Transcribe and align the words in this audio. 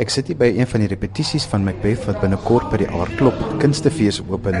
Ek 0.00 0.08
sit 0.08 0.30
hier 0.30 0.38
by 0.40 0.48
een 0.56 0.64
van 0.64 0.80
die 0.80 0.88
repetisies 0.88 1.44
van 1.44 1.66
Macbeth 1.66 2.06
wat 2.08 2.22
binnekort 2.22 2.70
by 2.72 2.78
die 2.80 2.88
Aardklop 2.88 3.36
Kunstefees 3.60 4.22
open. 4.24 4.56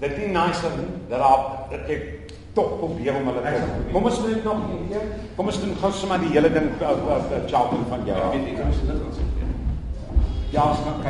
Dit 0.00 0.16
is 0.16 0.32
nice 0.34 0.64
dat 0.64 1.20
daar 1.20 1.44
ek 1.86 2.08
tog 2.56 2.72
probeer 2.80 3.14
om 3.20 3.28
hulle 3.30 3.44
te 3.44 3.52
Kom 3.92 4.08
ons 4.10 4.18
doen 4.18 4.32
dit 4.34 4.42
nog 4.44 4.64
een 4.66 4.88
keer. 4.90 5.04
Kom 5.36 5.46
ons 5.52 5.60
doen 5.62 5.76
gou 5.78 5.92
sommer 5.94 6.18
die 6.24 6.32
hele 6.34 6.50
ding 6.50 6.72
Charlton 6.80 7.86
van 7.92 8.02
jou. 8.08 8.18
Ek 8.18 8.34
weet 8.34 8.48
nie 8.48 8.56
hoe 8.58 8.72
dit 8.90 8.98
ons 8.98 9.22
Ja, 9.38 9.39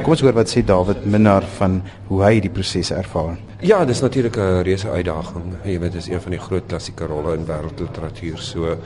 kom 0.02 0.12
ons 0.12 0.20
hoor 0.20 0.36
wat 0.36 0.50
sê 0.52 0.62
David 0.64 1.04
Minnar 1.04 1.44
van 1.58 1.80
hoe 2.08 2.22
hy 2.24 2.40
die 2.40 2.52
proses 2.52 2.90
ervaar. 2.90 3.38
Ja, 3.60 3.84
dis 3.84 4.00
natuurlik 4.00 4.36
'n 4.36 4.62
reuse 4.62 4.88
uitdaging. 4.88 5.54
Jy 5.64 5.78
weet, 5.80 5.92
dit 5.92 6.02
is 6.02 6.08
een 6.08 6.20
van 6.20 6.30
die 6.30 6.40
groot 6.40 6.66
klassieke 6.66 7.06
rolle 7.06 7.34
in 7.34 7.44
wêreldliteratuur. 7.46 8.38
So, 8.38 8.76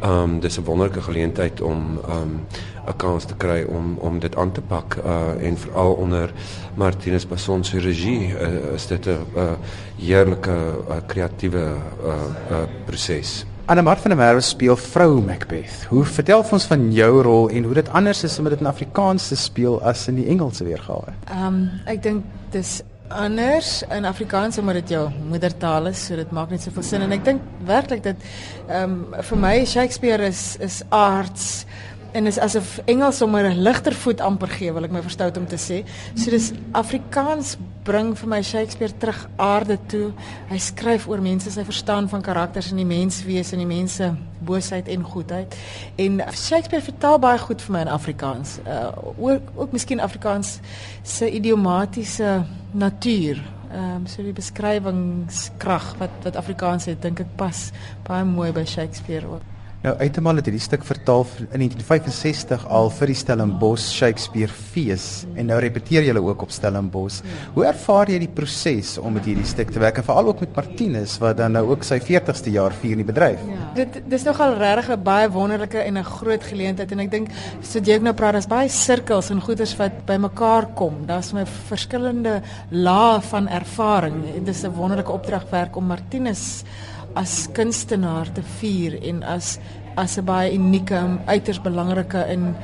ehm 0.00 0.22
um, 0.22 0.40
dis 0.40 0.58
'n 0.58 0.64
wonderlike 0.64 1.00
geleentheid 1.00 1.60
om 1.60 1.98
ehm 2.08 2.22
um, 2.22 2.46
'n 2.86 2.96
kans 2.96 3.24
te 3.24 3.34
kry 3.36 3.64
om 3.68 3.96
om 3.98 4.18
dit 4.18 4.36
aan 4.36 4.52
te 4.52 4.60
pak 4.60 4.96
uh 5.04 5.46
en 5.46 5.56
veral 5.56 5.92
onder 5.92 6.32
Martinus 6.74 7.26
Basson 7.26 7.64
se 7.64 7.78
regie 7.78 8.28
uh, 8.28 8.74
is 8.74 8.86
dit 8.86 9.06
'n 9.06 9.18
uh, 9.36 9.52
heerlike 9.96 10.50
uh, 10.50 10.96
kreatiewe 11.06 11.74
uh, 12.04 12.12
uh 12.50 12.62
proses. 12.84 13.46
Anna 13.68 13.82
Mart 13.82 14.00
van 14.00 14.08
der 14.08 14.16
Merwe 14.16 14.40
speel 14.40 14.76
vrou 14.80 15.20
Macbeth. 15.20 15.82
Hoe 15.90 16.04
vertel 16.08 16.40
ons 16.40 16.64
van 16.70 16.86
jou 16.92 17.08
rol 17.22 17.50
en 17.52 17.66
hoe 17.68 17.74
dit 17.76 17.88
anders 17.92 18.22
is 18.24 18.38
om 18.40 18.46
dit 18.48 18.62
in 18.64 18.68
Afrikaans 18.70 19.26
te 19.28 19.36
speel 19.36 19.76
as 19.84 20.06
in 20.08 20.16
die 20.16 20.24
Engelse 20.32 20.64
weergawe? 20.64 21.12
Ehm 21.28 21.44
um, 21.44 21.58
ek 21.84 22.00
dink 22.06 22.24
dis 22.54 22.78
anders 23.12 23.82
in 23.92 24.08
Afrikaans 24.08 24.56
omdat 24.58 24.80
dit 24.80 24.94
jou 24.96 25.02
moedertaal 25.28 25.90
is, 25.92 26.06
so 26.08 26.16
dit 26.16 26.32
maak 26.32 26.48
net 26.48 26.64
soveel 26.64 26.86
sin 26.88 27.04
en 27.04 27.12
ek 27.12 27.26
dink 27.28 27.44
werklik 27.68 28.06
dat 28.08 28.24
ehm 28.70 28.96
um, 28.96 29.20
vir 29.28 29.42
my 29.44 29.52
Shakespeare 29.68 30.32
is 30.32 30.56
is 30.64 30.80
aards 30.88 31.66
en 32.12 32.26
is 32.26 32.38
asof 32.38 32.78
Engels 32.84 33.16
sommer 33.16 33.44
'n 33.44 33.62
ligter 33.62 33.94
voet 33.94 34.20
amper 34.20 34.48
gee, 34.48 34.72
wil 34.72 34.84
ek 34.84 34.90
my 34.90 35.02
verstout 35.02 35.36
om 35.36 35.46
te 35.46 35.56
sê. 35.56 35.84
So 36.14 36.30
dis 36.30 36.52
Afrikaans 36.72 37.56
bring 37.82 38.14
vir 38.18 38.28
my 38.28 38.42
Shakespeare 38.42 38.92
terug 38.98 39.28
aarde 39.36 39.78
toe. 39.86 40.12
Hy 40.50 40.58
skryf 40.58 41.08
oor 41.08 41.20
mense, 41.20 41.50
sy 41.50 41.64
verstaan 41.64 42.08
van 42.08 42.22
karakters 42.22 42.70
en 42.70 42.76
die 42.76 42.88
menswees 42.88 43.52
en 43.52 43.58
die 43.58 43.66
mense 43.66 44.10
boosheid 44.44 44.88
en 44.88 45.02
goedheid. 45.02 45.56
En 45.96 46.20
Shakespeare 46.32 46.84
vertaal 46.84 47.18
baie 47.18 47.38
goed 47.38 47.62
vir 47.62 47.72
my 47.72 47.80
in 47.80 47.88
Afrikaans. 47.88 48.58
Uh 48.66 48.92
ook 49.18 49.52
ook 49.56 49.72
miskien 49.72 50.00
Afrikaans 50.00 50.58
se 51.02 51.30
idiomatiese 51.30 52.44
natuur. 52.72 53.42
Ehm 53.72 53.94
um, 53.96 54.06
so 54.06 54.22
die 54.22 54.32
beskrywingskrag 54.32 55.94
wat 55.98 56.10
wat 56.22 56.36
Afrikaans 56.36 56.84
het, 56.84 57.02
dink 57.02 57.20
ek 57.20 57.36
pas 57.36 57.70
baie 58.08 58.24
mooi 58.24 58.52
by 58.52 58.64
Shakespeare 58.64 59.26
ook. 59.26 59.57
Nou 59.78 59.92
uitemaal 59.94 60.40
het 60.40 60.48
hierdie 60.48 60.62
stuk 60.62 60.82
vertaal 60.82 61.20
in 61.54 61.62
1965 61.62 62.64
al 62.74 62.88
vir 62.90 63.12
die 63.12 63.14
Stellenbosch 63.14 63.84
Shakespeare 63.94 64.50
fees 64.50 65.04
en 65.38 65.46
nou 65.52 65.58
repeteer 65.62 66.02
jy 66.08 66.16
ook 66.18 66.42
op 66.48 66.50
Stellenbosch. 66.50 67.20
Hoe 67.54 67.62
ervaar 67.68 68.10
jy 68.10 68.18
die 68.24 68.30
proses 68.40 68.96
om 68.98 69.14
met 69.14 69.28
hierdie 69.30 69.46
stuk 69.46 69.70
te 69.70 69.78
werk 69.78 70.00
en 70.00 70.06
veral 70.08 70.32
ook 70.32 70.42
met 70.42 70.58
Martinus 70.58 71.14
wat 71.22 71.38
dan 71.38 71.54
nou 71.54 71.62
ook 71.70 71.86
sy 71.86 72.00
40ste 72.02 72.50
jaar 72.56 72.74
vier 72.80 72.96
in 72.96 73.04
die 73.04 73.06
bedryf? 73.06 73.46
Ja. 73.46 73.68
Dit 73.78 74.00
dis 74.10 74.26
nogal 74.26 74.58
regtig 74.58 74.90
'n 74.96 75.02
baie 75.04 75.30
wonderlike 75.30 75.78
en 75.78 75.98
'n 75.98 76.04
groot 76.04 76.42
geleentheid 76.42 76.90
en 76.92 77.00
ek 77.00 77.10
dink 77.10 77.28
so 77.62 77.78
jy 77.78 77.98
nou 78.02 78.14
praat 78.14 78.32
daar's 78.32 78.50
baie 78.50 78.68
sirkels 78.68 79.30
en 79.30 79.40
goeders 79.40 79.76
wat 79.76 80.04
bymekaar 80.06 80.74
kom. 80.74 81.06
Daar's 81.06 81.32
my 81.32 81.46
verskillende 81.46 82.42
lae 82.70 83.20
van 83.20 83.48
ervaring. 83.48 84.24
Dit 84.44 84.48
is 84.48 84.64
'n 84.64 84.74
wonderlike 84.74 85.12
opdragwerk 85.12 85.76
om 85.76 85.86
Martinus 85.86 86.64
as 87.14 87.48
kunstenaar 87.52 88.32
te 88.32 88.42
vier 88.42 89.02
en 89.02 89.22
as 89.22 89.58
as 89.96 90.16
'n 90.18 90.24
baie 90.24 90.52
unieke, 90.52 91.18
uiters 91.26 91.60
belangrike 91.60 92.18
en 92.18 92.54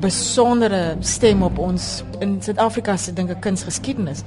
besondere 0.00 0.96
stem 1.00 1.42
op 1.42 1.58
ons 1.58 2.02
in 2.18 2.42
Suid-Afrika 2.42 2.96
se 2.98 3.12
dink 3.14 3.30
ek 3.30 3.40
kunsgeskiedenis. 3.44 4.24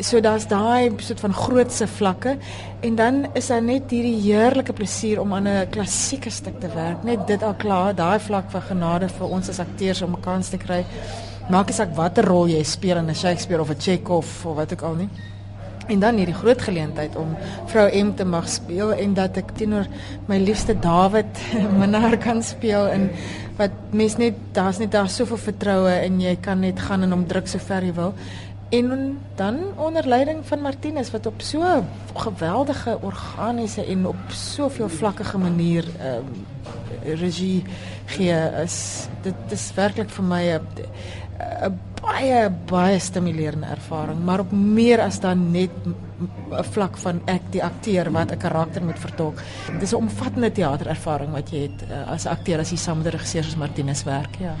So 0.00 0.20
daar's 0.20 0.48
daai 0.50 0.90
soort 0.98 1.20
van 1.20 1.34
grootse 1.34 1.86
vlakke 1.86 2.36
en 2.82 2.96
dan 2.98 3.20
is 3.38 3.50
daar 3.52 3.62
net 3.62 3.90
hierdie 3.94 4.16
heerlike 4.24 4.72
plesier 4.72 5.20
om 5.20 5.34
aan 5.34 5.48
'n 5.48 5.68
klassieke 5.70 6.30
stuk 6.30 6.60
te 6.60 6.68
werk. 6.74 7.04
Net 7.04 7.26
dit 7.26 7.42
al 7.42 7.54
klaar, 7.54 7.94
daai 7.94 8.18
vlak 8.18 8.50
van 8.50 8.62
genade 8.62 9.08
vir 9.08 9.28
ons 9.28 9.48
as 9.48 9.58
akteurs 9.58 10.02
om 10.02 10.14
'n 10.14 10.20
kans 10.20 10.48
te 10.48 10.56
kry. 10.56 10.84
Maak 11.50 11.66
nie 11.66 11.74
saak 11.74 11.94
watter 11.94 12.24
rol 12.24 12.48
jy 12.48 12.62
speel 12.62 12.96
in 12.96 13.08
'n 13.08 13.14
Shakespeare 13.14 13.60
of 13.60 13.70
'n 13.70 13.80
Chekhov 13.80 14.46
of 14.46 14.56
wat 14.56 14.72
ook 14.72 14.82
al 14.82 14.94
nie. 14.94 15.08
En 15.86 16.00
dan 16.00 16.16
hierdie 16.16 16.34
groot 16.34 16.62
geleentheid 16.62 17.16
om 17.16 17.34
vrou 17.66 17.84
M 18.04 18.14
te 18.16 18.24
mag 18.24 18.48
speel 18.48 18.92
en 18.92 19.14
dat 19.14 19.36
ek 19.36 19.52
teenoor 19.58 19.88
my 20.30 20.38
liefste 20.40 20.78
David 20.78 21.28
Minnar 21.80 22.16
kan 22.22 22.42
speel 22.42 22.88
en 22.88 23.10
wat 23.58 23.74
mens 23.92 24.16
net 24.16 24.38
daar's 24.56 24.80
net 24.80 24.92
daar 24.94 25.10
soveel 25.12 25.40
vertroue 25.50 25.92
en 25.92 26.20
jy 26.20 26.34
kan 26.40 26.64
net 26.64 26.80
gaan 26.80 27.04
en 27.04 27.12
hom 27.12 27.26
druk 27.28 27.50
so 27.50 27.60
ver 27.60 27.84
jy 27.84 27.92
wil. 27.94 28.14
En 28.74 29.18
dan 29.36 29.60
onder 29.76 30.08
leiding 30.08 30.40
van 30.46 30.64
Martinus 30.64 31.10
wat 31.10 31.26
op 31.26 31.42
so 31.44 31.84
geweldige 32.14 32.98
organiese 33.00 33.84
en 33.84 34.06
op 34.06 34.16
soveel 34.32 34.88
vlakke 34.88 35.38
manier 35.38 35.84
ehm 36.00 36.24
um, 36.24 36.52
regie 37.04 37.64
gee 38.06 38.36
is 38.62 39.08
dit 39.22 39.52
is 39.52 39.72
werklik 39.76 40.10
vir 40.10 40.24
my 40.24 40.42
'n 40.42 40.60
'n 41.68 41.78
baie 42.04 42.50
baie 42.68 42.98
stimulerende 43.00 43.66
ervaring, 43.72 44.20
maar 44.24 44.44
op 44.44 44.52
meer 44.52 45.00
as 45.04 45.20
dan 45.20 45.50
net 45.52 45.72
'n 45.84 46.64
vlak 46.74 46.96
van 46.96 47.20
ek 47.26 47.42
die 47.50 47.64
akteur 47.64 48.10
wat 48.12 48.32
'n 48.32 48.38
karakter 48.38 48.84
moet 48.84 48.98
vertolk. 48.98 49.42
Dis 49.80 49.92
'n 49.92 49.96
omvattende 50.04 50.52
teaterervaring 50.52 51.32
wat 51.32 51.50
jy 51.50 51.62
het 51.62 51.84
uh, 51.90 52.12
as 52.12 52.26
akteur 52.26 52.60
as 52.60 52.70
jy 52.70 52.76
saam 52.76 52.96
met 52.96 53.10
die 53.10 53.16
regisseur 53.16 53.44
soos 53.44 53.56
Martinus 53.56 54.04
werk, 54.04 54.36
ja. 54.40 54.54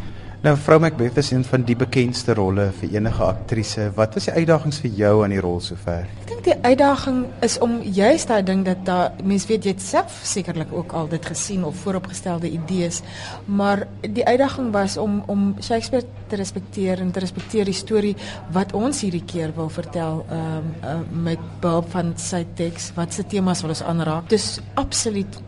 Nou 0.44 0.52
vrou 0.60 0.76
Macbeth 0.76 1.16
is 1.16 1.30
een 1.32 1.44
van 1.48 1.62
die 1.64 1.72
bekendste 1.72 2.34
rolle 2.36 2.66
vir 2.76 2.90
enige 2.98 3.22
aktrise. 3.24 3.86
Wat 3.96 4.12
was 4.12 4.26
die 4.28 4.34
uitdagings 4.42 4.76
vir 4.82 4.90
jou 4.98 5.12
aan 5.24 5.32
die 5.32 5.40
rol 5.40 5.56
sover? 5.64 6.02
Ek 6.20 6.26
dink 6.28 6.42
die 6.44 6.56
uitdaging 6.66 7.22
is 7.46 7.54
om 7.64 7.78
juist 7.80 8.28
daai 8.28 8.42
ding 8.44 8.60
dat 8.66 8.82
daar 8.84 9.22
mense 9.24 9.48
weet 9.48 9.64
jy 9.64 9.72
het 9.72 9.80
self 9.80 10.18
sekerlik 10.28 10.74
ook 10.76 10.92
al 10.92 11.08
dit 11.08 11.30
gesien 11.32 11.62
of 11.64 11.78
vooropgestelde 11.80 12.50
idees, 12.52 13.00
maar 13.48 13.86
die 14.04 14.26
uitdaging 14.28 14.68
was 14.74 14.98
om 15.00 15.22
om 15.32 15.46
Shakespeare 15.64 16.04
te 16.28 16.36
respekteer 16.36 17.00
en 17.00 17.14
te 17.16 17.24
respekteer 17.24 17.64
die 17.64 17.78
storie 17.78 18.12
wat 18.52 18.74
ons 18.76 19.00
hierdie 19.00 19.24
keer 19.24 19.54
wil 19.56 19.72
vertel 19.72 20.26
ehm 20.28 20.58
um, 20.58 20.74
uh, 20.82 20.98
met 21.30 21.46
behulp 21.64 21.88
van 21.96 22.12
sy 22.20 22.42
teks, 22.60 22.90
wat 23.00 23.16
se 23.16 23.24
temas 23.24 23.64
wil 23.64 23.72
ons 23.72 23.82
aanraak. 23.82 24.28
Dis 24.28 24.58
absoluut 24.74 25.40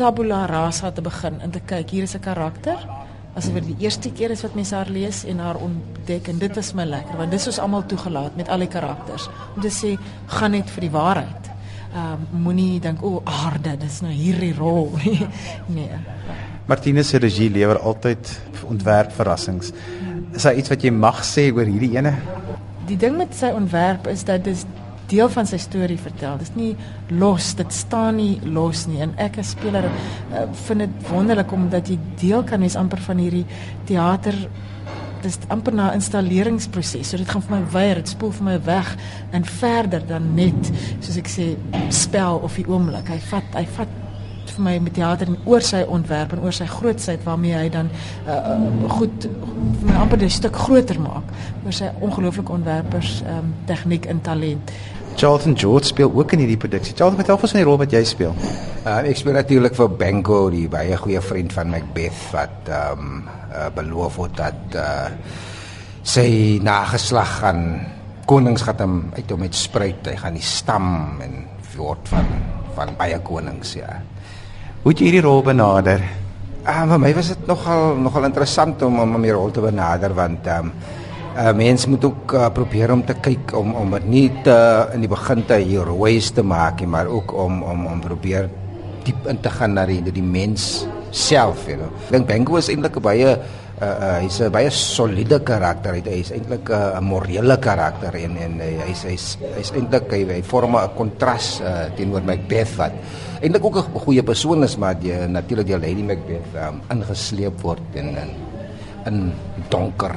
tabula 0.00 0.46
rasa 0.48 0.88
te 0.88 1.04
begin 1.04 1.36
en 1.44 1.52
te 1.52 1.60
kyk, 1.60 1.90
hier 1.90 2.08
is 2.08 2.16
'n 2.16 2.24
karakter 2.24 2.97
asof 3.36 3.58
dit 3.60 3.68
die 3.72 3.84
eerste 3.86 4.10
keer 4.12 4.32
is 4.34 4.42
wat 4.42 4.56
mense 4.58 4.74
haar 4.74 4.90
lees 4.92 5.24
en 5.28 5.42
haar 5.42 5.58
ontdek 5.62 6.28
en 6.32 6.38
dit 6.38 6.54
was 6.56 6.72
my 6.74 6.86
lekker 6.88 7.20
want 7.20 7.34
dis 7.34 7.46
ons 7.50 7.60
almal 7.62 7.84
toegelaat 7.86 8.36
met 8.36 8.48
al 8.48 8.64
die 8.64 8.70
karakters 8.72 9.28
om 9.54 9.62
te 9.62 9.72
sê 9.72 9.94
gaan 10.38 10.56
net 10.56 10.70
vir 10.70 10.88
die 10.88 10.94
waarheid. 10.94 11.52
Ehm 11.88 12.24
uh, 12.24 12.40
moenie 12.44 12.80
dink 12.84 13.02
o 13.02 13.22
aarde 13.24 13.76
dis 13.80 14.00
nou 14.04 14.12
hierdie 14.12 14.52
rol 14.56 14.90
nee. 15.78 16.00
Martinus 16.68 17.08
se 17.08 17.18
regie 17.18 17.48
lewer 17.50 17.78
altyd 17.78 18.32
ontwerp 18.68 19.12
verrassings. 19.16 19.72
Is 20.36 20.44
daar 20.44 20.58
iets 20.60 20.68
wat 20.68 20.82
jy 20.84 20.90
mag 20.92 21.22
sê 21.24 21.48
oor 21.48 21.64
hierdie 21.64 21.94
ene? 21.96 22.12
Die 22.88 22.96
ding 23.00 23.16
met 23.16 23.32
sy 23.36 23.48
ontwerp 23.56 24.06
is 24.12 24.24
dat 24.28 24.44
dit 24.44 24.66
deel 25.08 25.28
van 25.32 25.46
sy 25.48 25.58
storie 25.58 25.98
vertel. 25.98 26.38
Dit 26.38 26.50
is 26.50 26.56
nie 26.56 26.72
los, 27.08 27.54
dit 27.58 27.72
staan 27.72 28.18
nie 28.20 28.38
los 28.44 28.86
nie. 28.90 29.00
En 29.04 29.14
ek 29.16 29.40
as 29.42 29.54
speler 29.56 29.88
uh, 29.88 30.46
vind 30.66 30.84
dit 30.84 31.10
wonderlik 31.10 31.52
omdat 31.52 31.88
jy 31.88 31.98
deel 32.20 32.44
kan 32.48 32.60
wees 32.64 32.76
amper 32.76 33.00
van 33.08 33.22
hierdie 33.22 33.46
teater 33.88 34.36
dis 35.22 35.38
amper 35.50 35.74
na 35.74 35.92
installeringsproses. 35.96 37.08
So 37.10 37.18
dit 37.18 37.28
gaan 37.28 37.42
vir 37.42 37.56
my 37.56 37.62
weier, 37.74 38.02
dit 38.02 38.12
spoel 38.12 38.34
vir 38.36 38.46
my 38.52 38.58
weg 38.66 38.92
en 39.34 39.46
verder 39.58 40.04
dan 40.06 40.32
net 40.36 40.70
soos 41.00 41.18
ek 41.18 41.30
sê 41.32 41.48
spel 41.94 42.38
of 42.46 42.58
die 42.58 42.66
oomblik. 42.70 43.10
Hy 43.10 43.18
vat 43.32 43.58
hy 43.58 43.64
vat 43.78 43.96
vir 44.58 44.64
my 44.64 44.74
met 44.82 44.94
teater 44.96 45.30
en 45.30 45.38
oor 45.46 45.62
sy 45.64 45.84
ontwerp 45.86 46.32
en 46.34 46.42
oor 46.42 46.54
sy 46.56 46.66
grootsheid 46.70 47.22
waarmee 47.26 47.54
hy 47.54 47.68
dan 47.72 47.90
uh, 48.26 48.56
goed 48.96 49.28
vir 49.28 49.90
my 49.90 49.98
amper 50.02 50.22
'n 50.24 50.30
stuk 50.30 50.56
groter 50.56 50.98
maak 51.00 51.26
oor 51.64 51.74
sy 51.74 51.90
ongelooflike 52.00 52.52
ontwerpers 52.52 53.20
um, 53.26 53.52
tegniek 53.66 54.06
en 54.06 54.20
talent. 54.20 54.72
Charlton 55.18 55.58
George 55.58 55.90
speel 55.90 56.12
ook 56.14 56.32
in 56.32 56.44
hierdie 56.44 56.60
produksie. 56.60 56.94
Charlton, 56.94 57.18
vertel 57.18 57.40
ons 57.42 57.50
van 57.50 57.58
die 57.58 57.66
rol 57.66 57.78
wat 57.80 57.90
jy 57.90 58.04
speel. 58.06 58.36
Uh, 58.86 59.00
ek 59.02 59.18
speel 59.18 59.34
natuurlik 59.34 59.74
vir 59.74 59.96
Bengo, 59.98 60.36
die 60.54 60.68
baie 60.70 60.94
goeie 60.94 61.18
vriend 61.18 61.50
van 61.56 61.72
Macbeth 61.72 62.20
wat 62.30 62.70
ehm 62.70 63.02
um, 63.02 63.16
uh, 63.48 63.64
beloof 63.74 64.20
het 64.22 64.36
dat 64.38 64.76
uh, 64.78 65.08
sy 66.06 66.28
nageslag 66.62 67.32
gaan 67.40 67.64
konings 68.30 68.62
gaan 68.62 68.84
hom 68.84 68.94
uit 69.16 69.34
hom 69.34 69.42
met 69.42 69.58
spruit. 69.58 70.06
Hy 70.06 70.14
gaan 70.22 70.38
die 70.38 70.46
stam 70.46 71.18
en 71.24 71.34
word 71.74 72.12
van 72.12 72.30
van 72.78 72.94
baie 72.94 73.18
konings, 73.26 73.74
ja. 73.74 73.98
Hoe 74.84 74.92
het 74.92 75.02
jy 75.02 75.08
hierdie 75.08 75.24
rol 75.26 75.42
benader? 75.42 76.04
Ah, 76.62 76.84
uh, 76.84 76.92
vir 76.92 77.02
my 77.08 77.10
was 77.18 77.32
dit 77.34 77.50
nogal 77.50 77.98
nogal 77.98 78.30
interessant 78.30 78.86
om 78.86 79.02
om 79.02 79.18
my 79.18 79.34
rol 79.34 79.50
te 79.50 79.66
benader 79.66 80.14
want 80.14 80.46
ehm 80.46 80.70
um, 80.70 80.96
uh, 81.38 81.52
mens 81.54 81.86
moet 81.86 82.04
ook 82.04 82.34
uh, 82.34 82.48
probeer 82.54 82.92
om 82.92 83.04
te 83.06 83.14
kyk 83.14 83.54
om 83.56 83.74
om 83.78 83.94
dit 83.96 84.08
nie 84.10 84.26
te 84.44 84.56
in 84.94 85.04
die 85.04 85.10
begin 85.10 85.44
te 85.46 85.60
heroïs 85.62 86.32
te 86.34 86.42
maak 86.42 86.82
nie, 86.82 86.90
maar 86.90 87.10
ook 87.10 87.34
om 87.34 87.62
om 87.62 87.86
om 87.86 88.02
probeer 88.02 88.50
diep 89.06 89.28
in 89.30 89.40
te 89.40 89.52
gaan 89.52 89.78
na 89.78 89.86
die 89.88 90.02
die 90.02 90.24
mens 90.24 90.86
self, 91.10 91.64
you 91.70 91.78
know. 91.78 91.88
Ek 92.08 92.18
dink 92.18 92.28
Bengo 92.28 92.58
is 92.60 92.68
eintlik 92.68 92.98
'n 92.98 93.04
baie 93.04 93.30
uh, 93.30 93.86
uh, 93.86 94.18
hy's 94.20 94.40
'n 94.42 94.52
baie 94.52 94.70
soliede 94.70 95.38
karakter. 95.40 95.94
Hy 95.94 96.18
is 96.18 96.32
eintlik 96.34 96.68
'n 96.68 97.04
morele 97.04 97.56
karakter 97.56 98.14
en 98.14 98.36
en 98.36 98.60
hy's 98.60 99.06
hy's 99.08 99.38
hy's 99.56 99.72
eintlik 99.72 100.10
hy, 100.12 100.24
hy 100.26 100.42
vorm 100.42 100.76
'n 100.76 100.90
kontras 100.98 101.60
uh, 101.62 101.88
teenoor 101.96 102.22
Macbeth 102.22 102.76
wat 102.76 102.92
eintlik 103.40 103.64
ook 103.64 103.78
'n 103.78 104.04
goeie 104.04 104.22
persoon 104.22 104.64
is, 104.64 104.76
maar 104.76 104.98
die 104.98 105.14
natuurlik 105.14 105.66
die 105.66 105.78
Lady 105.78 106.02
Macbeth 106.02 106.50
um, 106.58 106.82
ingesleep 106.90 107.62
word 107.62 107.80
en 107.94 108.08
in 108.16 108.47
in 109.06 109.32
donker. 109.68 110.16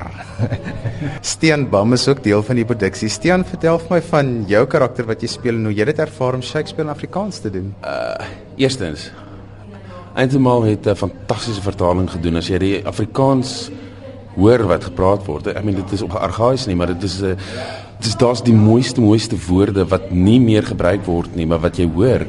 Stean 1.34 1.70
Bam 1.70 1.94
is 1.94 2.08
ook 2.08 2.24
deel 2.24 2.44
van 2.44 2.56
die 2.56 2.66
produksie. 2.66 3.10
Stean, 3.10 3.46
vertel 3.46 3.80
vir 3.80 3.98
my 3.98 4.02
van 4.02 4.32
jou 4.48 4.66
karakter 4.68 5.06
wat 5.06 5.22
jy 5.22 5.28
speel 5.28 5.60
en 5.60 5.70
hoe 5.70 5.76
jy 5.76 5.86
dit 5.86 6.00
ervaar 6.00 6.38
om 6.40 6.42
Shakespeare 6.42 6.88
in 6.88 6.96
Afrikaans 6.96 7.40
te 7.40 7.52
doen. 7.54 7.74
Uh 7.84 8.16
eerstens 8.56 9.12
Eintlik 10.14 10.66
het 10.68 10.88
'n 10.88 10.96
fantastiese 10.96 11.62
vertaling 11.62 12.10
gedoen 12.10 12.36
as 12.36 12.48
jy 12.48 12.58
die 12.58 12.86
Afrikaans 12.86 13.72
hoor 14.36 14.68
wat 14.68 14.84
gepraat 14.84 15.26
word. 15.26 15.48
Ek 15.48 15.64
meen 15.64 15.76
dit 15.76 15.92
is 15.92 16.02
op 16.02 16.12
argaïs 16.12 16.68
nie, 16.68 16.76
maar 16.76 16.88
dit 16.88 17.04
is 17.04 17.22
'n 17.22 17.26
uh, 17.26 17.36
dit 17.98 18.10
is 18.10 18.18
daar's 18.18 18.42
die 18.42 18.54
mooiste 18.54 19.02
mooiste 19.02 19.38
woorde 19.48 19.86
wat 19.86 20.12
nie 20.12 20.40
meer 20.40 20.64
gebruik 20.64 21.06
word 21.06 21.36
nie, 21.36 21.46
maar 21.46 21.60
wat 21.60 21.78
jy 21.78 21.86
hoor 21.86 22.26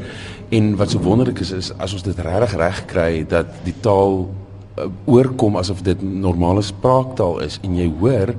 en 0.51 0.77
wat 0.77 0.91
so 0.91 1.01
wonderlik 1.01 1.41
is 1.41 1.51
is 1.51 1.73
as 1.79 1.95
ons 1.97 2.03
dit 2.03 2.19
regtig 2.19 2.57
reg 2.61 2.85
kry 2.87 3.25
dat 3.29 3.47
die 3.65 3.75
taal 3.81 4.29
oorkom 5.05 5.57
asof 5.61 5.83
dit 5.83 6.03
normale 6.03 6.63
spraaktaal 6.63 7.41
is 7.45 7.59
en 7.63 7.77
jy 7.77 7.89
hoor 8.01 8.35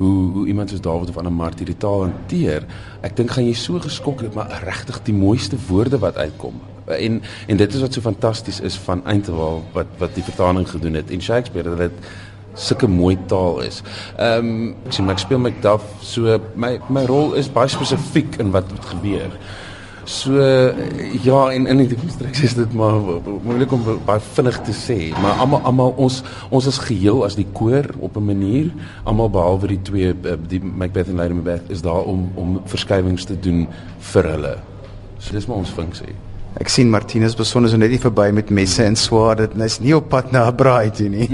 hoe 0.00 0.16
hoe 0.32 0.46
iemand 0.48 0.70
soos 0.72 0.80
Dawid 0.80 1.08
of 1.12 1.18
Anna 1.20 1.30
Martie 1.30 1.66
die 1.68 1.76
taal 1.76 2.06
hanteer. 2.06 2.64
Ek 3.04 3.16
dink 3.16 3.34
gaan 3.34 3.44
jy 3.44 3.54
so 3.56 3.80
geskok 3.80 4.24
het 4.24 4.34
maar 4.34 4.62
regtig 4.64 5.02
die 5.04 5.16
mooiste 5.16 5.60
woorde 5.68 6.00
wat 6.00 6.16
uitkom 6.16 6.60
en 6.98 7.22
en 7.46 7.56
dit 7.56 7.74
is 7.74 7.80
wat 7.80 7.92
so 7.92 8.00
fantasties 8.00 8.60
is 8.60 8.78
van 8.78 9.04
Eintewal 9.06 9.62
wat 9.72 9.86
wat 9.98 10.14
die 10.14 10.24
vertaling 10.24 10.68
gedoen 10.68 10.94
het 10.94 11.10
en 11.10 11.22
Shakespeare 11.22 11.68
dat 11.68 11.78
dit 11.78 12.10
sulke 12.54 12.86
mooi 12.86 13.18
taal 13.26 13.60
is. 13.60 13.82
Ehm 14.18 14.46
um, 14.46 14.74
ek 14.86 14.92
sien 14.92 15.10
ek 15.10 15.22
speel 15.22 15.38
Macduff 15.38 15.84
so 16.02 16.38
my 16.54 16.78
my 16.88 17.04
rol 17.06 17.34
is 17.38 17.48
baie 17.52 17.68
spesifiek 17.70 18.40
in 18.42 18.50
wat 18.50 18.70
wat 18.72 18.90
gebeur. 18.94 19.36
So 20.10 20.34
ja 21.22 21.40
en 21.54 21.68
in 21.70 21.80
die 21.84 21.94
konstruksie 21.94 22.48
is 22.48 22.56
dit 22.58 22.72
maar 22.74 22.96
moeilik 23.44 23.70
om 23.72 23.84
baie 24.08 24.22
vinnig 24.34 24.56
te 24.66 24.74
sê, 24.74 24.96
maar 25.22 25.38
almal 25.44 25.62
almal 25.70 25.92
ons 26.02 26.16
ons 26.50 26.66
is 26.66 26.80
geheel 26.82 27.22
as 27.22 27.36
die 27.38 27.46
koor 27.54 27.86
op 28.02 28.16
'n 28.18 28.26
manier, 28.26 28.72
almal 29.04 29.30
behalwe 29.30 29.70
die 29.76 29.82
twee 29.86 30.10
eh, 30.10 30.34
die 30.48 30.58
Macbeth 30.64 31.08
en 31.08 31.22
Lady 31.22 31.34
Macbeth 31.38 31.70
is 31.70 31.82
daar 31.82 32.02
om 32.02 32.26
om 32.34 32.58
verskywings 32.66 33.24
te 33.24 33.38
doen 33.38 33.68
vir 34.12 34.30
hulle. 34.32 34.56
So 35.18 35.32
dis 35.32 35.46
maar 35.46 35.62
ons 35.62 35.70
funksie. 35.70 36.14
Ek 36.58 36.68
sien 36.68 36.90
Martinus 36.90 37.36
besonder 37.36 37.70
so 37.70 37.76
net 37.76 37.90
nie 37.90 38.02
verby 38.02 38.32
met 38.32 38.50
messe 38.50 38.84
en 38.84 38.96
swaarde. 38.96 39.48
Is 39.64 39.78
nie 39.80 39.94
op 39.94 40.08
pad 40.08 40.32
na 40.32 40.48
'n 40.50 40.56
braai 40.56 40.90
toe 40.90 41.08
nie. 41.08 41.28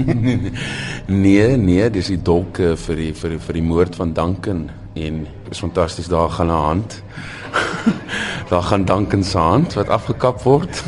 nee, 1.25 1.57
nee, 1.57 1.89
dis 1.89 2.07
die 2.07 2.21
dolk 2.21 2.57
vir 2.57 2.95
die 2.95 3.13
vir 3.13 3.29
die, 3.29 3.39
vir 3.39 3.53
die 3.53 3.63
moord 3.63 3.95
van 3.95 4.13
Duncan 4.13 4.69
en 4.93 5.27
is 5.49 5.59
fantasties 5.59 6.07
daar 6.07 6.29
gaan 6.29 6.47
'n 6.47 6.63
hand. 6.65 7.03
daar 8.49 8.63
gaan 8.63 8.85
Duncan 8.85 9.23
se 9.23 9.37
hand 9.37 9.73
wat 9.73 9.89
afgekap 9.89 10.41
word. 10.41 10.83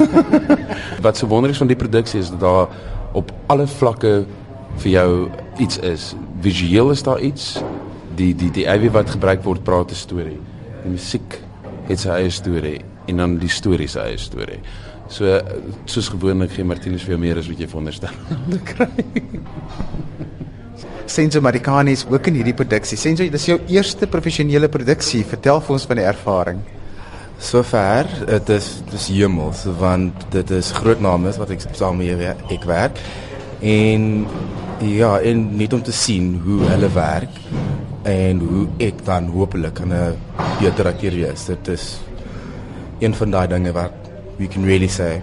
wat 1.06 1.18
so 1.18 1.28
wonderlik 1.28 1.58
van 1.58 1.68
die 1.68 1.76
produksie 1.76 2.20
is 2.20 2.30
dat 2.30 2.40
daar 2.40 2.68
op 3.12 3.32
alle 3.48 3.68
vlakke 3.68 4.26
vir 4.80 4.92
jou 4.92 5.30
iets 5.58 5.80
is. 5.80 6.14
Visueel 6.42 6.92
is 6.92 7.04
daar 7.04 7.20
iets. 7.20 7.58
Die 8.16 8.36
die 8.36 8.52
die 8.52 8.68
AV 8.70 8.92
wat 8.92 9.10
gebruik 9.10 9.44
word 9.44 9.64
praat 9.64 9.92
'n 9.92 9.96
storie. 9.96 10.40
Die 10.84 10.92
musiek 10.92 11.40
het 11.88 12.00
sy 12.00 12.10
eie 12.10 12.30
storie 12.30 12.80
en 13.08 13.18
dan 13.18 13.38
die 13.38 13.50
storie 13.50 13.88
se 13.88 14.00
eie 14.00 14.18
storie. 14.18 14.60
So 15.08 15.42
soos 15.86 16.10
gewoonlik 16.10 16.52
gee 16.52 16.64
Martinus 16.64 17.04
vir 17.04 17.18
jou 17.18 17.20
meer 17.20 17.38
as 17.38 17.48
wat 17.48 17.60
jy 17.60 17.68
veronderstel 17.68 18.14
te 18.50 18.60
kry. 18.60 18.90
Senzo 21.10 21.42
Marikanis 21.42 22.06
ook 22.06 22.28
in 22.28 22.34
hierdie 22.34 22.54
produksie. 22.54 22.98
Senzo, 22.98 23.26
dis 23.30 23.46
jou 23.46 23.60
eerste 23.68 24.08
professionele 24.08 24.70
produksie. 24.70 25.26
Vertel 25.26 25.62
vir 25.62 25.74
ons 25.74 25.86
van 25.90 25.98
die 25.98 26.06
ervaring. 26.06 26.60
Sover, 27.40 28.04
dit 28.28 28.50
is 28.52 28.66
dis 28.92 29.06
hemels 29.16 29.64
want 29.80 30.26
dit 30.34 30.50
is 30.52 30.74
groot 30.76 31.00
name 31.00 31.32
wat 31.40 31.54
ek 31.56 31.64
saam 31.72 32.02
mee 32.02 32.34
ek 32.52 32.66
werk. 32.68 33.00
En 33.64 34.28
ja, 34.84 35.14
en 35.24 35.46
net 35.56 35.74
om 35.74 35.84
te 35.84 35.96
sien 35.96 36.34
hoe 36.44 36.60
hulle 36.68 36.90
werk 36.92 37.40
en 38.04 38.44
hoe 38.44 38.66
ek 38.84 39.06
dan 39.08 39.32
hopelik 39.32 39.80
'n 39.80 40.16
beter 40.60 40.92
akteur 40.92 41.16
wees. 41.16 41.46
Dit 41.46 41.68
is 41.68 42.00
een 43.00 43.16
van 43.16 43.32
daai 43.32 43.48
dinge 43.48 43.72
wat 43.72 43.96
we 44.38 44.48
can 44.48 44.66
really 44.66 44.88
say 44.88 45.22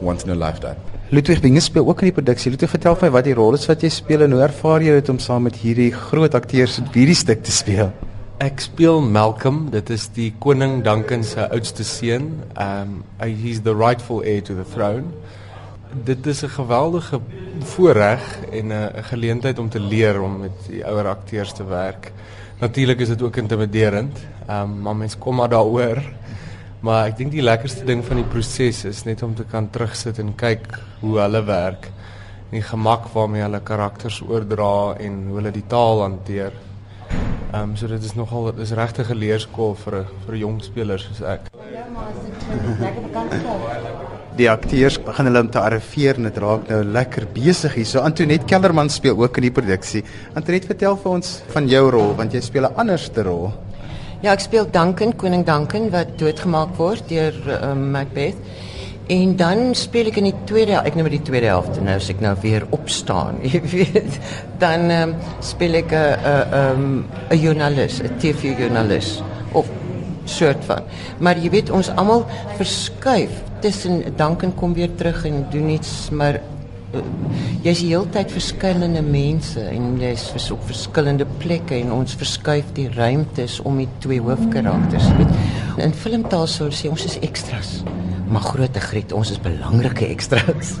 once 0.00 0.24
in 0.24 0.30
a 0.30 0.34
lifetime. 0.46 0.76
Ludwig 1.10 1.40
Binge 1.40 1.60
speel 1.60 1.86
ook 1.86 2.00
in 2.00 2.06
die 2.10 2.22
produksie. 2.22 2.50
Ludwig, 2.50 2.70
vertel 2.70 2.96
my 3.00 3.10
wat 3.10 3.24
die 3.24 3.34
rol 3.34 3.54
is 3.54 3.66
wat 3.66 3.82
jy 3.82 3.88
speel 3.88 4.22
en 4.22 4.32
hoe 4.32 4.42
ervaar 4.42 4.82
jy 4.82 4.92
dit 4.92 5.08
om 5.08 5.18
saam 5.18 5.42
met 5.42 5.56
hierdie 5.56 5.92
groot 5.92 6.34
akteurs 6.34 6.78
in 6.78 6.88
hierdie 6.92 7.16
stuk 7.16 7.42
te 7.42 7.52
speel? 7.52 7.92
Ek 8.38 8.60
speel 8.62 9.00
Malcolm. 9.02 9.64
Dit 9.74 9.88
is 9.90 10.04
die 10.14 10.28
koning 10.38 10.76
Duncan 10.86 11.24
se 11.26 11.42
oudste 11.50 11.82
seun. 11.82 12.28
Um 12.54 13.00
he's 13.18 13.64
the 13.66 13.72
rightful 13.74 14.20
heir 14.22 14.44
to 14.46 14.54
the 14.54 14.62
throne. 14.62 15.10
Dit 16.06 16.26
is 16.26 16.44
'n 16.44 16.54
geweldige 16.54 17.20
voorreg 17.74 18.22
en 18.52 18.70
'n 18.72 19.02
geleentheid 19.10 19.58
om 19.58 19.68
te 19.68 19.80
leer 19.80 20.22
om 20.22 20.38
met 20.38 20.52
die 20.68 20.86
ouer 20.86 21.08
akteurs 21.08 21.52
te 21.52 21.64
werk. 21.64 22.12
Natuurlik 22.60 23.00
is 23.00 23.08
dit 23.08 23.22
ook 23.22 23.36
intimiderend. 23.36 24.18
Um 24.48 24.82
maar 24.82 24.96
mens 24.96 25.18
kom 25.18 25.34
maar 25.34 25.50
daaroor. 25.50 25.98
Maar 26.80 27.06
ek 27.06 27.16
dink 27.16 27.32
die 27.32 27.42
lekkerste 27.42 27.84
ding 27.84 28.04
van 28.04 28.16
die 28.16 28.30
proses 28.30 28.84
is 28.84 29.04
net 29.04 29.22
om 29.22 29.34
te 29.34 29.44
kan 29.44 29.70
terugsit 29.70 30.18
en 30.18 30.34
kyk 30.34 30.78
hoe 31.00 31.18
hulle 31.18 31.44
werk. 31.44 31.90
Die 32.50 32.62
gemak 32.62 33.08
waarmee 33.12 33.42
hulle 33.42 33.60
karakters 33.60 34.22
oordra 34.22 34.94
en 34.98 35.26
hoe 35.26 35.36
hulle 35.36 35.50
die 35.50 35.66
taal 35.66 36.00
hanteer. 36.00 36.52
Ehm 37.48 37.70
um, 37.70 37.76
so 37.76 37.88
dit 37.88 38.02
is 38.04 38.12
nogal 38.12 38.50
dis 38.52 38.70
regtig 38.76 39.08
'n 39.10 39.16
leerskool 39.16 39.74
vir 39.74 39.94
vir 40.26 40.34
jong 40.36 40.58
spelers 40.62 41.04
soos 41.04 41.20
ek. 41.22 41.40
Ja, 41.72 41.84
maar 41.94 42.10
as 42.12 42.18
dit 42.24 42.80
lekker 42.80 43.02
vakansie 43.08 44.36
Die 44.36 44.50
akteurs 44.50 44.98
begin 45.02 45.24
hulle 45.24 45.40
om 45.40 45.50
te 45.50 45.60
arriveer 45.60 46.16
en 46.16 46.22
dit 46.22 46.36
raak 46.38 46.68
nou 46.68 46.84
lekker 46.84 47.26
besig 47.32 47.74
hier. 47.74 47.86
So 47.86 48.00
Antoinette 48.00 48.44
Kellerman 48.44 48.90
speel 48.90 49.16
ook 49.16 49.36
in 49.36 49.42
die 49.42 49.50
produksie. 49.50 50.04
Antoinette, 50.34 50.66
vertel 50.66 50.96
vir 50.96 51.12
ons 51.12 51.42
van 51.48 51.68
jou 51.68 51.90
rol 51.90 52.14
want 52.16 52.32
jy 52.32 52.40
speel 52.40 52.68
'n 52.68 52.74
anderste 52.76 53.22
rol. 53.22 53.52
Ja, 54.20 54.32
ek 54.32 54.40
speel 54.40 54.66
Duncan, 54.70 55.16
koning 55.16 55.44
Duncan 55.46 55.90
wat 55.90 56.18
doodgemaak 56.18 56.76
word 56.76 57.08
deur 57.08 57.32
um, 57.62 57.90
Macbeth. 57.90 58.36
En 59.08 59.36
dan 59.40 59.70
speel 59.72 60.10
ek 60.10 60.18
in 60.20 60.26
die 60.28 60.40
tweede 60.44 60.82
ek 60.84 60.96
nou 60.98 61.06
met 61.06 61.14
die 61.16 61.24
tweede 61.24 61.48
helfte 61.48 61.80
nou 61.80 61.94
as 61.96 62.10
ek 62.12 62.20
nou 62.20 62.34
weer 62.42 62.66
opstaan, 62.76 63.38
jy 63.52 63.62
weet. 63.72 64.18
Dan 64.60 64.90
um, 64.92 65.14
speel 65.40 65.80
ek 65.80 65.94
'n 65.96 65.96
'n 65.96 66.58
'n 66.60 67.04
'n 67.32 67.40
joernalis, 67.40 68.02
'n 68.04 68.18
TV-joernalis 68.20 69.22
of 69.56 69.70
soort 70.28 70.64
van. 70.68 70.84
Maar 71.18 71.40
jy 71.40 71.50
weet 71.50 71.70
ons 71.70 71.88
almal 71.96 72.26
verskuif 72.60 73.32
tussen 73.64 74.02
Duncan 74.16 74.54
kom 74.54 74.74
weer 74.74 74.94
terug 74.94 75.24
en 75.24 75.46
doen 75.50 75.68
iets, 75.68 76.10
maar 76.10 76.40
uh, 76.92 77.00
jy's 77.64 77.80
die 77.80 77.90
hele 77.94 78.08
tyd 78.12 78.30
verskillende 78.32 79.02
mense 79.02 79.60
en 79.60 79.96
jy's 80.00 80.28
vers 80.34 80.50
op 80.50 80.62
verskillende 80.68 81.26
plekke 81.40 81.80
en 81.80 81.92
ons 81.96 82.14
verskuif 82.14 82.68
die 82.76 82.90
ruimtes 82.92 83.58
om 83.64 83.80
die 83.80 83.88
twee 84.04 84.20
hoofkarakters. 84.20 85.08
In 85.78 85.94
filmtaal 85.94 86.48
sou 86.50 86.70
sê 86.74 86.88
ons 86.90 87.04
is 87.06 87.18
extras. 87.22 87.82
Maar 88.28 88.42
grootte 88.42 88.80
griet, 88.82 89.12
ons 89.14 89.30
is 89.30 89.38
belangrike 89.40 90.08
extras. 90.10 90.74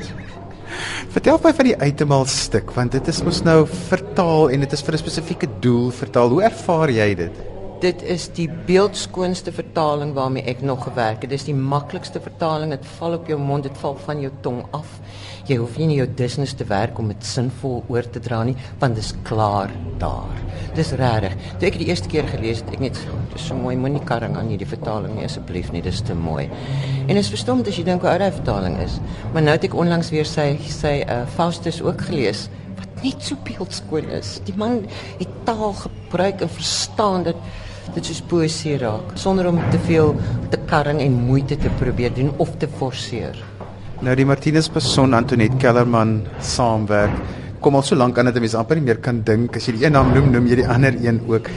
Vertel 1.14 1.38
my 1.42 1.52
van 1.54 1.68
die 1.70 1.76
uitemaal 1.78 2.26
stuk 2.28 2.72
want 2.76 2.92
dit 2.92 3.08
is 3.08 3.22
mos 3.24 3.40
nou 3.46 3.62
vertaal 3.88 4.50
en 4.54 4.66
dit 4.66 4.74
is 4.74 4.82
vir 4.84 4.94
'n 4.94 5.04
spesifieke 5.04 5.48
doel 5.62 5.90
vertaal. 5.90 6.34
Hoe 6.34 6.42
ervaar 6.50 6.90
jy 6.90 7.14
dit? 7.14 7.57
Dit 7.78 8.00
is 8.02 8.24
die 8.34 8.48
beeldskoonste 8.66 9.52
vertaling 9.54 10.10
waarmee 10.16 10.42
ek 10.50 10.64
nog 10.66 10.80
gewerk 10.88 11.20
het. 11.22 11.30
Dit 11.30 11.38
is 11.38 11.44
die 11.46 11.54
maklikste 11.54 12.18
vertaling. 12.18 12.72
Dit 12.74 12.86
val 12.96 13.14
op 13.14 13.28
jou 13.30 13.38
mond, 13.38 13.68
dit 13.68 13.78
val 13.78 13.94
van 14.02 14.18
jou 14.24 14.32
tong 14.42 14.64
af. 14.74 14.96
Jy 15.46 15.60
hoef 15.60 15.76
nie 15.78 15.86
in 15.86 15.92
jou 16.00 16.06
business 16.18 16.56
te 16.58 16.66
werk 16.66 16.98
om 16.98 17.12
dit 17.12 17.22
sinvol 17.24 17.84
oor 17.86 18.10
te 18.10 18.18
dra 18.20 18.42
nie, 18.44 18.56
want 18.82 18.98
dit 18.98 19.04
is 19.04 19.14
klaar 19.22 19.70
daar. 20.02 20.42
Dis 20.74 20.90
regtig. 20.98 21.38
Toe 21.54 21.70
ek 21.70 21.78
die 21.78 21.86
eerste 21.92 22.10
keer 22.10 22.26
gelees 22.26 22.64
het, 22.64 22.74
ek 22.74 22.82
net 22.82 22.98
so, 22.98 23.14
dis 23.30 23.46
so 23.46 23.56
mooi, 23.56 23.76
moenie 23.78 24.02
karring 24.10 24.34
aan 24.36 24.50
hierdie 24.50 24.68
vertaling 24.68 25.14
nie 25.14 25.28
asseblief 25.28 25.70
nie, 25.70 25.84
dis 25.86 26.02
te 26.02 26.18
mooi. 26.18 26.48
En 27.06 27.16
is 27.16 27.30
verstom 27.30 27.62
as 27.62 27.78
jy 27.78 27.86
dink 27.86 28.02
hoe 28.02 28.10
oud 28.10 28.26
die 28.26 28.34
vertaling 28.40 28.80
is. 28.82 28.98
Maar 29.32 29.46
nou 29.46 29.54
het 29.54 29.70
ek 29.70 29.78
onlangs 29.78 30.10
weer 30.10 30.26
sy 30.26 30.50
sy 30.66 30.98
uh, 31.06 31.22
Faustus 31.38 31.78
ook 31.86 32.08
gelees 32.10 32.48
net 33.02 33.22
so 33.22 33.38
beeldskoon 33.46 34.10
is. 34.10 34.38
Die 34.46 34.54
man 34.58 34.82
het 35.20 35.30
taal 35.46 35.72
gebruik 35.78 36.42
en 36.42 36.50
verstaan 36.50 37.26
dit 37.28 37.36
dit 37.94 38.04
soos 38.04 38.20
poesie 38.30 38.76
raak 38.78 39.14
sonder 39.14 39.48
om 39.50 39.60
te 39.72 39.78
veel 39.86 40.14
te 40.50 40.60
karring 40.70 41.00
en 41.00 41.20
moeite 41.28 41.56
te 41.56 41.70
probeer 41.80 42.14
doen 42.14 42.32
of 42.38 42.56
te 42.58 42.68
forceer. 42.78 43.36
Nou 44.00 44.14
die 44.14 44.26
Martinus 44.28 44.68
persoon 44.70 45.14
Antoinette 45.14 45.58
Kellerman 45.58 46.20
saamwerk. 46.40 47.14
Kom 47.60 47.74
al 47.74 47.82
so 47.82 47.96
lank 47.96 48.18
aan 48.18 48.30
dat 48.30 48.36
'n 48.36 48.40
mens 48.40 48.54
amper 48.54 48.76
nie 48.76 48.84
meer 48.84 48.98
kan 48.98 49.22
dink 49.22 49.56
as 49.56 49.66
jy 49.66 49.72
die 49.72 49.84
een 49.86 49.92
naam 49.92 50.14
noem, 50.14 50.30
noem 50.30 50.46
jy 50.46 50.56
die 50.56 50.68
ander 50.68 50.94
een 50.94 51.20
ook. 51.26 51.50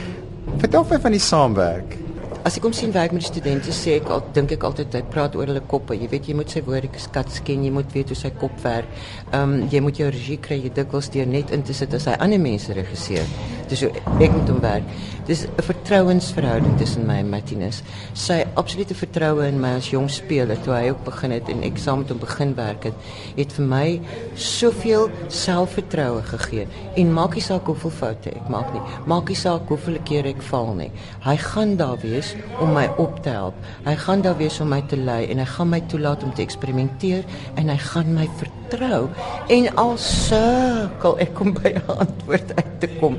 Vertel 0.58 0.86
my 0.90 1.00
van 1.00 1.12
die 1.12 1.20
saamwerk. 1.20 2.01
As 2.44 2.56
ek 2.58 2.64
hom 2.66 2.74
sien 2.74 2.90
werk 2.94 3.12
met 3.14 3.22
die 3.22 3.28
studente 3.28 3.72
sê 3.76 3.96
ek 4.00 4.08
al 4.10 4.22
dink 4.34 4.52
ek 4.56 4.64
altyd 4.66 4.94
hy 4.98 5.02
praat 5.12 5.36
oor 5.38 5.46
hulle 5.46 5.62
koppe. 5.70 5.94
Jy 5.94 6.08
weet 6.10 6.28
jy 6.30 6.34
moet 6.38 6.50
sy 6.50 6.62
woordeskat 6.66 7.38
ken, 7.46 7.62
jy 7.62 7.70
moet 7.74 7.94
weet 7.94 8.10
hoe 8.10 8.18
sy 8.18 8.32
kop 8.40 8.54
werk. 8.64 8.88
Ehm 9.30 9.42
um, 9.42 9.68
jy 9.70 9.82
moet 9.84 10.00
jou 10.02 10.08
regie 10.10 10.38
kry, 10.42 10.58
jy 10.64 10.72
dikwels 10.74 11.10
deur 11.14 11.28
net 11.30 11.52
in 11.54 11.62
te 11.62 11.76
sit 11.76 11.94
as 11.94 12.08
hy 12.10 12.16
ander 12.24 12.42
mense 12.42 12.74
regisseer. 12.74 13.28
Dis 13.70 13.84
hoe 13.86 13.92
ek 13.94 14.34
met 14.34 14.50
hom 14.50 14.58
werk. 14.60 14.88
Dis 15.26 15.44
'n 15.46 15.62
vertrouensverhouding 15.62 16.76
tussen 16.78 17.06
my 17.06 17.20
en 17.22 17.30
Martinus. 17.30 17.82
Sy 18.12 18.44
absolute 18.54 18.94
vertroue 18.94 19.46
in 19.46 19.60
my 19.60 19.76
as 19.78 19.90
jong 19.90 20.10
speler 20.10 20.58
toe 20.62 20.74
hy 20.74 20.90
ook 20.90 21.04
begin 21.04 21.30
het 21.30 21.48
en 21.48 21.62
ek 21.62 21.78
saam 21.78 21.98
met 21.98 22.08
hom 22.08 22.18
begin 22.18 22.54
werk 22.54 22.84
het, 22.84 22.94
het 23.36 23.52
vir 23.52 23.64
my 23.66 24.00
soveel 24.34 25.10
selfvertroue 25.28 26.22
gegee. 26.22 26.66
En 26.96 27.12
maak 27.12 27.34
nie 27.34 27.40
saak 27.42 27.66
hoeveel 27.66 27.90
foute 27.90 28.30
ek 28.30 28.48
maak 28.48 28.72
nie. 28.72 28.82
Maak 29.06 29.28
nie 29.28 29.36
saak 29.36 29.68
hoeveel 29.68 29.98
keer 30.04 30.26
ek 30.26 30.42
val 30.42 30.74
nie. 30.74 30.90
Hy 31.20 31.36
gaan 31.36 31.76
daar 31.76 31.98
wees 32.02 32.31
om 32.60 32.72
my 32.72 32.86
op 32.96 33.22
te 33.22 33.30
help. 33.30 33.54
Hy 33.84 33.94
gaan 34.04 34.22
daar 34.22 34.36
wees 34.36 34.60
om 34.60 34.68
my 34.68 34.82
te 34.88 34.96
lei 34.96 35.26
en 35.30 35.38
hy 35.38 35.46
gaan 35.54 35.70
my 35.70 35.80
toelaat 35.92 36.22
om 36.22 36.34
te 36.34 36.42
eksperimenteer 36.42 37.24
en 37.60 37.68
hy 37.68 37.78
gaan 37.78 38.12
my 38.14 38.28
vertrou 38.40 39.08
en 39.48 39.70
al 39.76 39.96
sukkel 39.96 41.18
ek 41.18 41.40
om 41.40 41.52
by 41.54 41.74
'n 41.74 41.82
antwoord 42.06 42.54
uit 42.56 42.80
te 42.80 42.88
kom. 43.00 43.18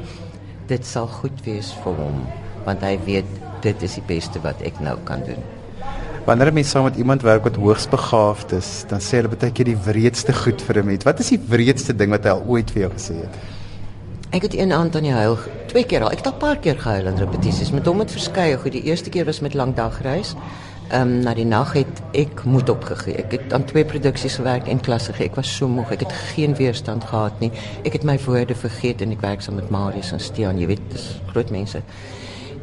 Dit 0.67 0.85
sal 0.85 1.07
goed 1.07 1.45
wees 1.45 1.73
vir 1.83 1.93
hom 1.93 2.23
want 2.65 2.81
hy 2.81 2.97
weet 3.05 3.27
dit 3.61 3.83
is 3.83 3.99
die 3.99 4.07
beste 4.07 4.39
wat 4.43 4.61
ek 4.61 4.79
nou 4.79 4.97
kan 5.03 5.23
doen. 5.27 5.43
Wanneer 6.25 6.47
'n 6.47 6.53
mens 6.53 6.69
saam 6.69 6.83
met 6.83 6.95
iemand 6.95 7.21
werk 7.21 7.43
wat 7.43 7.55
hoogs 7.55 7.87
begaafd 7.87 8.51
is, 8.51 8.85
dan 8.87 8.99
sê 8.99 9.19
hulle 9.19 9.27
baie 9.27 9.51
keer 9.51 9.65
die 9.65 9.77
wreedste 9.77 10.33
goed 10.33 10.61
vir 10.61 10.77
'n 10.79 10.85
mens. 10.85 11.03
Wat 11.03 11.19
is 11.19 11.29
die 11.29 11.39
wreedste 11.49 11.95
ding 11.95 12.11
wat 12.11 12.23
hy 12.23 12.29
al 12.29 12.43
ooit 12.47 12.71
vir 12.71 12.81
jou 12.81 12.91
gesê 12.91 13.15
het? 13.15 13.35
Ek 14.29 14.41
het 14.41 14.53
een 14.53 14.71
aand 14.71 14.95
aan 14.95 15.03
die 15.03 15.11
huil 15.11 15.37
twee 15.73 15.87
keer 15.89 16.03
al. 16.05 16.11
Ek 16.13 16.21
het 16.21 16.27
al 16.29 16.37
paar 16.37 16.59
keer 16.61 16.77
gehuil 16.77 17.07
in 17.09 17.15
repetisies 17.17 17.71
met 17.73 17.87
hom 17.89 17.97
met 18.03 18.11
verskeie 18.13 18.59
goed. 18.61 18.75
Die 18.75 18.83
eerste 18.85 19.09
keer 19.09 19.25
was 19.25 19.39
met 19.41 19.55
lang 19.57 19.73
dagreis. 19.73 20.35
Ehm 20.91 21.01
um, 21.01 21.13
na 21.25 21.33
die 21.33 21.47
nag 21.49 21.71
het 21.73 22.01
ek 22.13 22.43
moed 22.45 22.69
opgegee. 22.69 23.15
Ek 23.23 23.31
het 23.33 23.53
aan 23.57 23.65
twee 23.65 23.85
produksies 23.85 24.35
gewerk 24.37 24.67
en 24.69 24.83
klasse 24.85 25.15
gegee. 25.15 25.31
Ek 25.31 25.39
was 25.39 25.49
so 25.49 25.67
moeg. 25.67 25.95
Ek 25.95 26.03
het 26.05 26.13
geen 26.35 26.53
weerstand 26.59 27.07
gehad 27.09 27.39
nie. 27.41 27.49
Ek 27.89 27.97
het 27.97 28.05
my 28.05 28.19
woorde 28.25 28.53
vergeet 28.55 29.01
en 29.01 29.15
ek 29.15 29.23
werk 29.25 29.41
saam 29.41 29.57
met 29.57 29.71
Marius 29.73 30.11
en 30.13 30.21
Stean. 30.21 30.59
Jy 30.61 30.67
weet, 30.75 30.83
dis 30.93 31.07
groot 31.31 31.49
mense. 31.49 31.81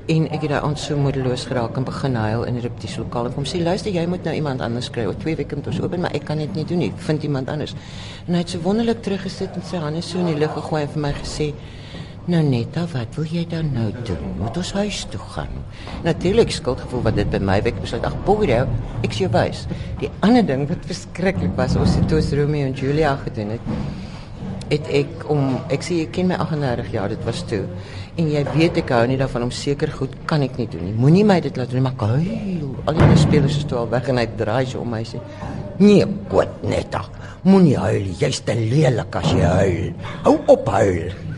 En 0.07 0.31
ek 0.31 0.47
het 0.47 0.55
daai 0.55 0.69
aand 0.69 0.79
so 0.79 0.97
moedeloos 0.97 1.49
geraak 1.51 1.83
en 1.83 1.89
begin 1.91 2.15
huil 2.15 2.47
in 2.47 2.61
die 2.61 2.65
repetitielokaal 2.69 3.33
en 3.33 3.35
kom 3.35 3.45
sê 3.47 3.59
luister 3.63 3.91
jy 3.95 4.07
moet 4.07 4.23
nou 4.25 4.37
iemand 4.39 4.63
anders 4.63 4.93
kry. 4.95 5.09
Oor 5.11 5.19
2 5.19 5.35
weke 5.43 5.59
moet 5.59 5.67
ons 5.73 5.83
open, 5.83 6.07
maar 6.07 6.15
ek 6.15 6.31
kan 6.31 6.39
dit 6.39 6.55
nie 6.55 6.65
doen 6.65 6.87
nie. 6.87 6.93
Vind 7.11 7.27
iemand 7.27 7.51
anders. 7.51 7.75
En 8.29 8.39
hy 8.39 8.47
het 8.47 8.55
so 8.55 8.63
wonderlik 8.63 9.03
teruggesit 9.03 9.59
en 9.59 9.67
sy 9.67 9.83
hande 9.83 10.07
so 10.07 10.23
in 10.23 10.31
die 10.31 10.39
lug 10.39 10.55
gegooi 10.55 10.85
en 10.87 10.95
vir 10.95 11.07
my 11.09 11.15
gesê 11.19 11.51
Nou 12.31 12.45
Netta, 12.47 12.85
wat 12.93 13.17
wil 13.19 13.27
jy 13.27 13.41
dan 13.51 13.73
nou 13.75 13.89
doen? 14.07 14.21
Moet 14.39 14.59
ons 14.61 14.69
huis 14.77 15.01
toe 15.11 15.19
gaan? 15.33 15.55
Natuurlik 16.05 16.53
skuldgevoel 16.55 17.01
wat 17.09 17.17
dit 17.19 17.31
by 17.33 17.41
my 17.43 17.57
wek 17.67 17.81
besluit. 17.83 18.05
Ag, 18.07 18.15
Boerie, 18.23 18.61
ek 19.03 19.17
sê 19.17 19.27
wys. 19.35 19.65
Die 19.99 20.11
ander 20.23 20.45
ding 20.47 20.63
wat 20.71 20.85
verskriklik 20.87 21.57
was, 21.59 21.75
ons 21.81 21.97
het 21.99 22.07
toe 22.11 22.21
Romeo 22.39 22.69
en 22.69 22.77
Julia 22.79 23.17
gedoen 23.25 23.57
het. 23.57 23.73
Het 24.71 24.91
ek 25.01 25.25
om 25.33 25.57
ek 25.75 25.83
sê 25.83 26.05
ek 26.05 26.13
ken 26.15 26.31
my 26.31 26.39
38 26.45 26.93
jaar, 26.95 27.11
dit 27.11 27.25
was 27.27 27.41
toe. 27.51 27.65
En 28.15 28.29
jy 28.31 28.45
weet 28.53 28.79
ek 28.85 28.93
hou 28.95 29.01
nie 29.11 29.19
daarvan 29.19 29.49
om 29.49 29.51
seker 29.51 29.91
goed 29.97 30.15
kan 30.31 30.45
ek 30.47 30.61
nie 30.61 30.69
doen 30.71 30.85
nie. 30.87 30.95
Moenie 30.95 31.25
my 31.27 31.41
dit 31.43 31.59
laat 31.59 31.75
doen, 31.75 31.89
maar 31.89 31.99
huil. 32.13 32.69
Al 32.85 33.01
die 33.01 33.19
spelers 33.19 33.59
is 33.59 33.67
toe 33.67 33.81
al 33.81 33.91
weg 33.91 34.07
en 34.13 34.23
hy 34.23 34.29
draai 34.39 34.69
so 34.71 34.85
om 34.85 34.95
my 34.95 35.03
sê: 35.03 35.19
"Nee, 35.83 36.07
God 36.31 36.63
Netta, 36.63 37.03
moenie 37.43 37.75
huil. 37.75 38.15
Jy's 38.23 38.45
te 38.47 38.55
lelik 38.55 39.19
as 39.19 39.33
jy 39.35 39.51
huil. 39.51 39.91
Hou 40.23 40.39
op 40.47 40.71
huil." 40.77 41.30